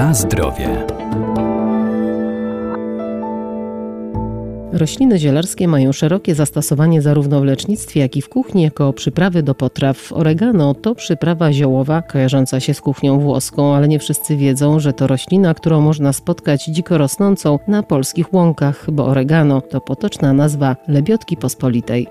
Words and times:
Na 0.00 0.14
zdrowie. 0.14 0.86
Rośliny 4.72 5.18
zielarskie 5.18 5.68
mają 5.68 5.92
szerokie 5.92 6.34
zastosowanie 6.34 7.02
zarówno 7.02 7.40
w 7.40 7.44
lecznictwie, 7.44 8.00
jak 8.00 8.16
i 8.16 8.22
w 8.22 8.28
kuchni 8.28 8.62
jako 8.62 8.92
przyprawy 8.92 9.42
do 9.42 9.54
potraw. 9.54 10.12
Oregano 10.12 10.74
to 10.74 10.94
przyprawa 10.94 11.52
ziołowa 11.52 12.02
kojarząca 12.02 12.60
się 12.60 12.74
z 12.74 12.80
kuchnią 12.80 13.18
włoską, 13.18 13.74
ale 13.74 13.88
nie 13.88 13.98
wszyscy 13.98 14.36
wiedzą, 14.36 14.80
że 14.80 14.92
to 14.92 15.06
roślina, 15.06 15.54
którą 15.54 15.80
można 15.80 16.12
spotkać 16.12 16.64
dziko 16.64 16.98
rosnącą 16.98 17.58
na 17.68 17.82
polskich 17.82 18.34
łąkach, 18.34 18.90
bo 18.92 19.06
oregano 19.06 19.60
to 19.60 19.80
potoczna 19.80 20.32
nazwa 20.32 20.76
lebiotki 20.88 21.36
pospolitej. 21.36 22.06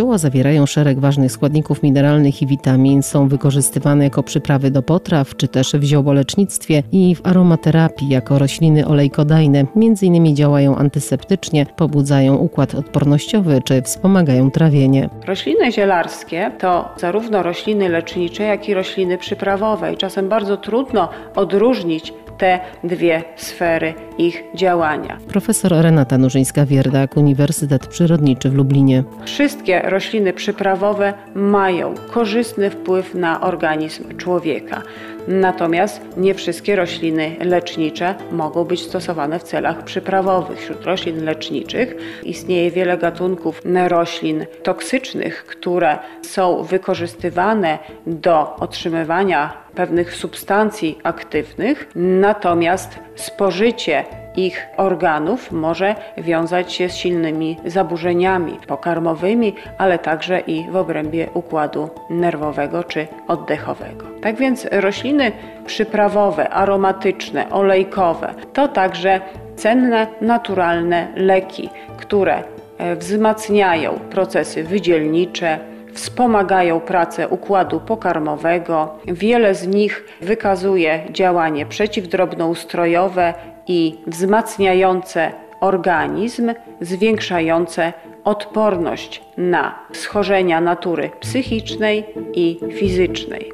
Zioła 0.00 0.18
zawierają 0.18 0.66
szereg 0.66 0.98
ważnych 0.98 1.32
składników 1.32 1.82
mineralnych 1.82 2.42
i 2.42 2.46
witamin, 2.46 3.02
są 3.02 3.28
wykorzystywane 3.28 4.04
jako 4.04 4.22
przyprawy 4.22 4.70
do 4.70 4.82
potraw, 4.82 5.36
czy 5.36 5.48
też 5.48 5.72
w 5.72 5.82
ziołolecznictwie 5.82 6.82
i 6.92 7.14
w 7.14 7.26
aromaterapii 7.26 8.08
jako 8.08 8.38
rośliny 8.38 8.86
olejkodajne. 8.86 9.64
Między 9.76 10.06
innymi 10.06 10.34
działają 10.34 10.76
antyseptycznie, 10.76 11.66
pobudzają 11.76 12.36
układ 12.36 12.74
odpornościowy, 12.74 13.60
czy 13.64 13.82
wspomagają 13.82 14.50
trawienie. 14.50 15.08
Rośliny 15.26 15.72
zielarskie 15.72 16.50
to 16.58 16.88
zarówno 16.96 17.42
rośliny 17.42 17.88
lecznicze, 17.88 18.42
jak 18.42 18.68
i 18.68 18.74
rośliny 18.74 19.18
przyprawowe 19.18 19.92
i 19.92 19.96
czasem 19.96 20.28
bardzo 20.28 20.56
trudno 20.56 21.08
odróżnić 21.36 22.12
te 22.40 22.60
dwie 22.84 23.22
sfery 23.36 23.94
ich 24.18 24.44
działania. 24.54 25.18
Profesor 25.28 25.72
Renata 25.72 26.16
Nurzyńska-Wierdak, 26.18 27.16
Uniwersytet 27.16 27.86
Przyrodniczy 27.86 28.50
w 28.50 28.54
Lublinie. 28.54 29.04
Wszystkie 29.24 29.82
rośliny 29.90 30.32
przyprawowe 30.32 31.14
mają 31.34 31.94
korzystny 32.10 32.70
wpływ 32.70 33.14
na 33.14 33.40
organizm 33.40 34.16
człowieka. 34.16 34.82
Natomiast 35.28 36.02
nie 36.16 36.34
wszystkie 36.34 36.76
rośliny 36.76 37.36
lecznicze 37.40 38.14
mogą 38.32 38.64
być 38.64 38.80
stosowane 38.80 39.38
w 39.38 39.42
celach 39.42 39.84
przyprawowych. 39.84 40.58
Wśród 40.58 40.84
roślin 40.84 41.24
leczniczych 41.24 41.94
istnieje 42.22 42.70
wiele 42.70 42.98
gatunków 42.98 43.62
roślin 43.88 44.46
toksycznych, 44.62 45.46
które 45.46 45.98
są 46.22 46.62
wykorzystywane 46.62 47.78
do 48.06 48.56
otrzymywania 48.56 49.59
pewnych 49.70 50.14
substancji 50.14 50.98
aktywnych, 51.02 51.88
natomiast 51.94 52.98
spożycie 53.14 54.04
ich 54.36 54.66
organów 54.76 55.52
może 55.52 55.94
wiązać 56.18 56.72
się 56.72 56.88
z 56.88 56.96
silnymi 56.96 57.56
zaburzeniami 57.64 58.58
pokarmowymi, 58.66 59.54
ale 59.78 59.98
także 59.98 60.40
i 60.40 60.70
w 60.70 60.76
obrębie 60.76 61.28
układu 61.34 61.90
nerwowego 62.10 62.84
czy 62.84 63.06
oddechowego. 63.28 64.06
Tak 64.22 64.36
więc 64.36 64.66
rośliny 64.72 65.32
przyprawowe, 65.66 66.48
aromatyczne, 66.48 67.50
olejkowe 67.50 68.34
to 68.52 68.68
także 68.68 69.20
cenne, 69.56 70.06
naturalne 70.20 71.08
leki, 71.16 71.70
które 71.96 72.42
e, 72.78 72.96
wzmacniają 72.96 73.98
procesy 74.10 74.64
wydzielnicze, 74.64 75.58
wspomagają 76.00 76.80
pracę 76.80 77.28
układu 77.28 77.80
pokarmowego. 77.80 78.98
Wiele 79.06 79.54
z 79.54 79.66
nich 79.66 80.04
wykazuje 80.20 81.00
działanie 81.10 81.66
przeciwdrobnoustrojowe 81.66 83.34
i 83.66 83.98
wzmacniające 84.06 85.32
organizm, 85.60 86.52
zwiększające 86.80 87.92
odporność 88.24 89.22
na 89.36 89.78
schorzenia 89.92 90.60
natury 90.60 91.10
psychicznej 91.20 92.04
i 92.34 92.60
fizycznej. 92.78 93.52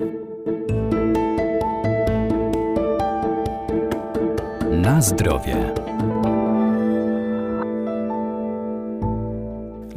Na 4.70 5.00
zdrowie. 5.00 5.56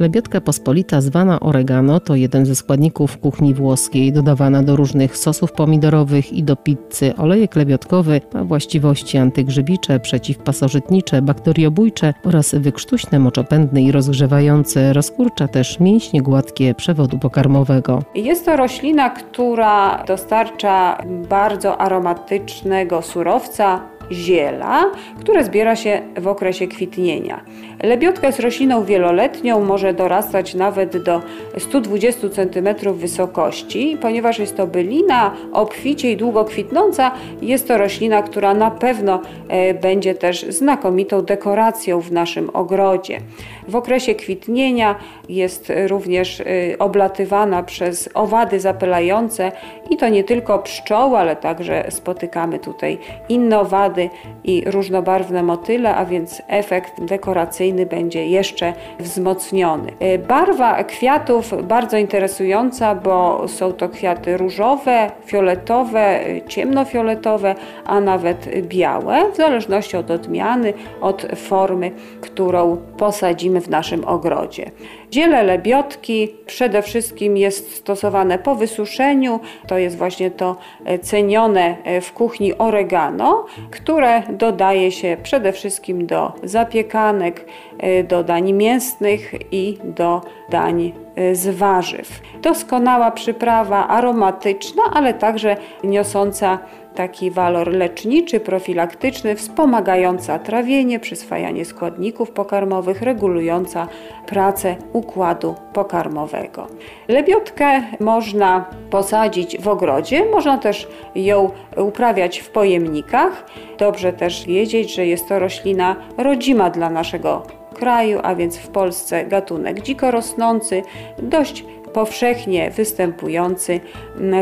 Lebiotka 0.00 0.40
pospolita 0.40 1.00
zwana 1.00 1.40
oregano 1.40 2.00
to 2.00 2.14
jeden 2.14 2.46
ze 2.46 2.54
składników 2.54 3.18
kuchni 3.18 3.54
włoskiej, 3.54 4.12
dodawana 4.12 4.62
do 4.62 4.76
różnych 4.76 5.16
sosów 5.16 5.52
pomidorowych 5.52 6.32
i 6.32 6.42
do 6.42 6.56
pizzy. 6.56 7.16
Olejek 7.16 7.56
lebiotkowy 7.56 8.20
ma 8.34 8.44
właściwości 8.44 9.18
antygrzybicze, 9.18 10.00
przeciwpasożytnicze, 10.00 11.22
bakteriobójcze 11.22 12.14
oraz 12.24 12.54
wykrztuśne, 12.54 13.18
moczopędne 13.18 13.82
i 13.82 13.92
rozgrzewające. 13.92 14.92
Rozkurcza 14.92 15.48
też 15.48 15.80
mięśnie 15.80 16.22
gładkie 16.22 16.74
przewodu 16.74 17.18
pokarmowego. 17.18 18.02
Jest 18.14 18.44
to 18.44 18.56
roślina, 18.56 19.10
która 19.10 20.04
dostarcza 20.04 21.02
bardzo 21.28 21.80
aromatycznego 21.80 23.02
surowca, 23.02 23.80
ziela, 24.12 24.84
które 25.20 25.44
zbiera 25.44 25.76
się 25.76 26.02
w 26.16 26.28
okresie 26.28 26.68
kwitnienia. 26.68 27.44
Lebiotka 27.82 28.26
jest 28.26 28.40
rośliną 28.40 28.84
wieloletnią, 28.84 29.64
może 29.64 29.94
dorastać 29.94 30.54
nawet 30.54 31.02
do 31.02 31.22
120 31.58 32.28
cm 32.28 32.94
wysokości. 32.94 33.96
Ponieważ 34.00 34.38
jest 34.38 34.56
to 34.56 34.66
bylina 34.66 35.34
obficie 35.52 36.12
i 36.12 36.16
długo 36.16 36.44
kwitnąca, 36.44 37.10
jest 37.42 37.68
to 37.68 37.78
roślina, 37.78 38.22
która 38.22 38.54
na 38.54 38.70
pewno 38.70 39.20
e, 39.48 39.74
będzie 39.74 40.14
też 40.14 40.46
znakomitą 40.48 41.22
dekoracją 41.22 42.00
w 42.00 42.12
naszym 42.12 42.50
ogrodzie. 42.50 43.20
W 43.68 43.76
okresie 43.76 44.14
kwitnienia 44.14 44.94
jest 45.28 45.72
również 45.86 46.40
e, 46.40 46.44
oblatywana 46.78 47.62
przez 47.62 48.08
owady 48.14 48.60
zapylające 48.60 49.52
i 49.90 49.96
to 49.96 50.08
nie 50.08 50.24
tylko 50.24 50.58
pszczoły, 50.58 51.18
ale 51.18 51.36
także 51.36 51.84
spotykamy 51.90 52.58
tutaj 52.58 52.98
inne 53.28 53.60
owady 53.60 53.99
i 54.44 54.62
różnobarwne 54.66 55.42
motyle, 55.42 55.94
a 55.96 56.04
więc 56.04 56.42
efekt 56.48 57.04
dekoracyjny 57.04 57.86
będzie 57.86 58.26
jeszcze 58.26 58.72
wzmocniony. 58.98 59.92
E, 60.00 60.18
barwa 60.18 60.84
kwiatów 60.84 61.66
bardzo 61.66 61.96
interesująca, 61.96 62.94
bo 62.94 63.48
są 63.48 63.72
to 63.72 63.88
kwiaty 63.88 64.36
różowe, 64.36 65.10
fioletowe, 65.26 66.20
ciemnofioletowe, 66.48 67.54
a 67.84 68.00
nawet 68.00 68.48
białe, 68.62 69.32
w 69.32 69.36
zależności 69.36 69.96
od 69.96 70.10
odmiany, 70.10 70.72
od 71.00 71.26
formy, 71.36 71.90
którą 72.20 72.76
posadzimy 72.96 73.60
w 73.60 73.68
naszym 73.70 74.04
ogrodzie. 74.04 74.70
Ziele 75.14 75.42
lebiotki 75.42 76.28
przede 76.46 76.82
wszystkim 76.82 77.36
jest 77.36 77.74
stosowane 77.74 78.38
po 78.38 78.54
wysuszeniu. 78.54 79.40
To 79.66 79.78
jest 79.78 79.96
właśnie 79.96 80.30
to 80.30 80.56
e, 80.84 80.98
cenione 80.98 81.76
e, 81.84 82.00
w 82.00 82.12
kuchni 82.12 82.58
oregano, 82.58 83.46
które 83.70 83.89
dodaje 84.32 84.92
się 84.92 85.16
przede 85.22 85.52
wszystkim 85.52 86.06
do 86.06 86.32
zapiekanek, 86.42 87.46
e, 87.78 88.04
do 88.04 88.24
dań 88.24 88.52
mięsnych 88.52 89.32
i 89.52 89.78
do 89.84 90.20
dań 90.50 90.92
z 91.32 91.56
warzyw. 91.56 92.20
Doskonała 92.42 93.10
przyprawa 93.10 93.88
aromatyczna, 93.88 94.82
ale 94.92 95.14
także 95.14 95.56
niosąca 95.84 96.58
taki 96.94 97.30
walor 97.30 97.68
leczniczy, 97.68 98.40
profilaktyczny, 98.40 99.36
wspomagająca 99.36 100.38
trawienie, 100.38 101.00
przyswajanie 101.00 101.64
składników 101.64 102.30
pokarmowych, 102.30 103.02
regulująca 103.02 103.88
pracę 104.26 104.76
układu 104.92 105.54
pokarmowego. 105.72 106.66
Lebiotkę 107.08 107.82
można 108.00 108.64
posadzić 108.90 109.58
w 109.58 109.68
ogrodzie, 109.68 110.24
można 110.30 110.58
też 110.58 110.88
ją 111.14 111.50
uprawiać 111.76 112.38
w 112.38 112.50
pojemnikach. 112.50 113.46
Dobrze 113.78 114.12
też 114.12 114.46
wiedzieć, 114.46 114.94
że 114.94 115.06
jest 115.06 115.28
to 115.28 115.38
roślina 115.38 115.96
rodzima 116.18 116.70
dla 116.70 116.90
naszego 116.90 117.59
kraju, 117.74 118.18
a 118.22 118.34
więc 118.34 118.56
w 118.56 118.68
Polsce 118.68 119.24
gatunek 119.24 119.80
dziko 119.80 120.10
rosnący, 120.10 120.82
dość 121.18 121.64
powszechnie 121.92 122.70
występujący, 122.70 123.80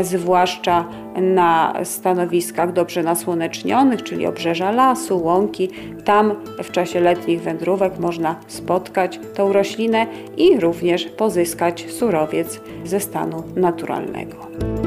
zwłaszcza 0.01 0.85
na 1.15 1.73
stanowiskach 1.83 2.73
dobrze 2.73 3.03
nasłonecznionych, 3.03 4.03
czyli 4.03 4.25
obrzeża 4.25 4.71
lasu, 4.71 5.23
łąki. 5.23 5.69
Tam 6.05 6.35
w 6.63 6.71
czasie 6.71 6.99
letnich 6.99 7.41
wędrówek 7.41 7.99
można 7.99 8.35
spotkać 8.47 9.19
tą 9.35 9.53
roślinę 9.53 10.07
i 10.37 10.59
również 10.59 11.05
pozyskać 11.05 11.85
surowiec 11.91 12.61
ze 12.85 12.99
stanu 12.99 13.43
naturalnego. 13.55 14.78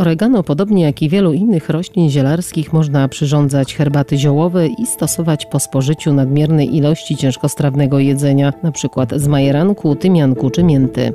Oregano, 0.00 0.42
podobnie 0.42 0.84
jak 0.84 1.02
i 1.02 1.08
wielu 1.08 1.32
innych 1.32 1.68
roślin 1.68 2.10
zielarskich, 2.10 2.72
można 2.72 3.08
przyrządzać 3.08 3.74
herbaty 3.74 4.16
ziołowe 4.16 4.66
i 4.66 4.86
stosować 4.86 5.46
po 5.46 5.60
spożyciu 5.60 6.12
nadmiernej 6.12 6.76
ilości 6.76 7.16
ciężkostrawnego 7.16 7.98
jedzenia, 7.98 8.52
np. 8.62 9.06
z 9.16 9.28
majeranku, 9.28 9.96
tymianku 9.96 10.50
czy 10.50 10.62
mięty. 10.62 11.12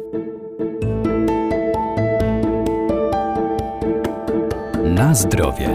Na 4.83 5.15
zdrowie. 5.15 5.69